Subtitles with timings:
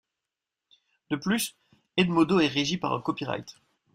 [1.11, 1.55] De plus,
[1.95, 3.57] Edmodo est régi par un copyright.